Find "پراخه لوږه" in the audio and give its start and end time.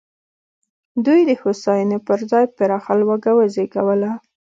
2.55-3.31